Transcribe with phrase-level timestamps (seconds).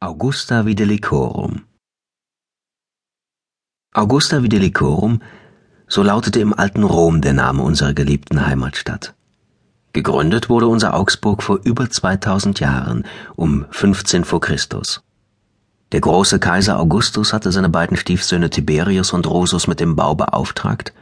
[0.00, 1.64] Augusta Videlicorum
[3.92, 5.20] Augusta Videlicorum,
[5.88, 9.16] so lautete im alten Rom der Name unserer geliebten Heimatstadt.
[9.92, 15.02] Gegründet wurde unser Augsburg vor über 2000 Jahren, um 15 vor Christus.
[15.90, 20.92] Der große Kaiser Augustus hatte seine beiden Stiefsöhne Tiberius und Drusus mit dem Bau beauftragt,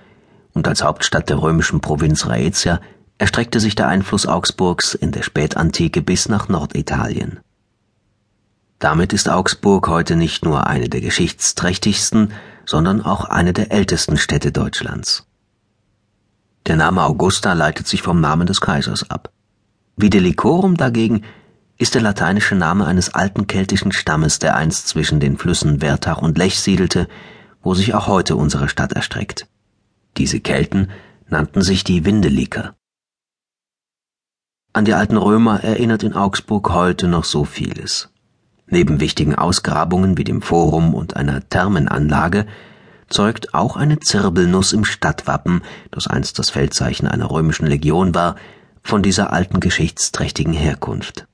[0.54, 2.80] und als Hauptstadt der römischen Provinz Raetia
[3.18, 7.40] erstreckte sich der Einfluss Augsburgs in der Spätantike bis nach Norditalien.
[8.78, 12.32] Damit ist Augsburg heute nicht nur eine der geschichtsträchtigsten,
[12.66, 15.26] sondern auch eine der ältesten Städte Deutschlands.
[16.66, 19.32] Der Name Augusta leitet sich vom Namen des Kaisers ab.
[19.96, 21.22] Videlicorum dagegen
[21.78, 26.36] ist der lateinische Name eines alten keltischen Stammes, der einst zwischen den Flüssen Wertach und
[26.36, 27.08] Lech siedelte,
[27.62, 29.46] wo sich auch heute unsere Stadt erstreckt.
[30.16, 30.90] Diese Kelten
[31.28, 32.74] nannten sich die Windeliker.
[34.72, 38.10] An die alten Römer erinnert in Augsburg heute noch so vieles.
[38.68, 42.46] Neben wichtigen Ausgrabungen wie dem Forum und einer Thermenanlage
[43.08, 48.36] zeugt auch eine Zirbelnuss im Stadtwappen, das einst das Feldzeichen einer römischen Legion war,
[48.82, 51.26] von dieser alten geschichtsträchtigen Herkunft.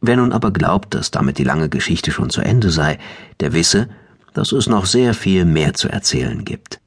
[0.00, 2.98] Wer nun aber glaubt, dass damit die lange Geschichte schon zu Ende sei,
[3.40, 3.88] der wisse,
[4.34, 6.80] dass es noch sehr viel mehr zu erzählen gibt.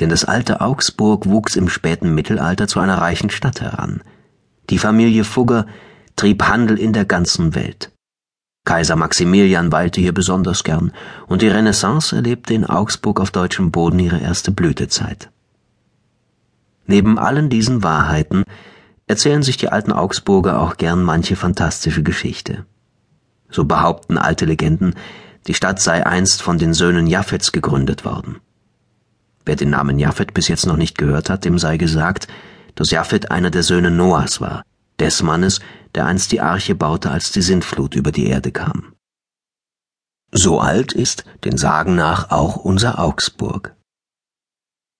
[0.00, 4.02] Denn das alte Augsburg wuchs im späten Mittelalter zu einer reichen Stadt heran.
[4.68, 5.66] Die Familie Fugger
[6.16, 7.93] trieb Handel in der ganzen Welt.
[8.64, 10.92] Kaiser Maximilian weilte hier besonders gern,
[11.26, 15.30] und die Renaissance erlebte in Augsburg auf deutschem Boden ihre erste Blütezeit.
[16.86, 18.44] Neben allen diesen Wahrheiten
[19.06, 22.64] erzählen sich die alten Augsburger auch gern manche fantastische Geschichte.
[23.50, 24.94] So behaupten alte Legenden,
[25.46, 28.40] die Stadt sei einst von den Söhnen Japhets gegründet worden.
[29.44, 32.28] Wer den Namen Japhet bis jetzt noch nicht gehört hat, dem sei gesagt,
[32.74, 34.64] dass Japhet einer der Söhne Noahs war,
[34.98, 35.60] des Mannes,
[35.94, 38.94] der einst die Arche baute, als die Sintflut über die Erde kam.
[40.32, 43.76] So alt ist, den Sagen nach, auch unser Augsburg.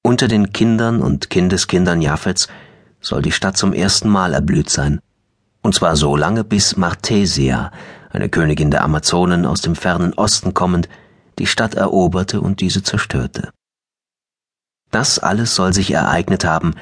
[0.03, 2.49] Unter den Kindern und Kindeskindern Japhets
[3.01, 5.01] soll die Stadt zum ersten Mal erblüht sein,
[5.63, 7.73] und zwar so lange, bis Marthesia,
[8.11, 10.89] eine Königin der Amazonen aus dem fernen Osten kommend,
[11.39, 13.51] die Stadt eroberte und diese zerstörte.
[14.91, 16.75] Das alles soll sich ereignet haben,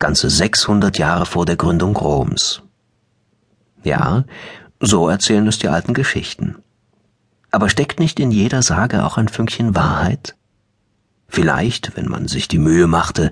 [0.00, 2.62] ganze 600 Jahre vor der Gründung Roms.
[3.84, 4.24] Ja,
[4.80, 6.56] so erzählen es die alten Geschichten.
[7.52, 10.36] Aber steckt nicht in jeder Sage auch ein Fünkchen Wahrheit?
[11.28, 13.30] Vielleicht, wenn man sich die Mühe machte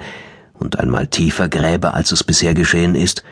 [0.53, 3.25] und einmal tiefer gräbe, als es bisher geschehen ist,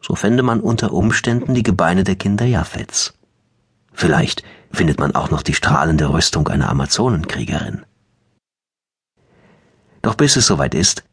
[0.00, 3.14] so fände man unter Umständen die Gebeine der Kinder Japhets.
[3.92, 4.42] Vielleicht
[4.72, 7.84] findet man auch noch die strahlende Rüstung einer Amazonenkriegerin.
[10.00, 11.04] Doch bis es soweit ist,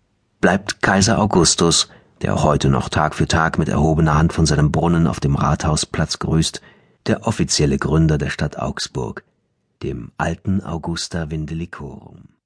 [0.42, 1.90] bleibt Kaiser Augustus,
[2.22, 5.36] der auch heute noch Tag für Tag mit erhobener Hand von seinem Brunnen auf dem
[5.36, 6.62] Rathausplatz grüßt,
[7.06, 9.24] der offizielle Gründer der Stadt Augsburg,
[9.84, 12.37] dem alten Augusta Vindelicorum.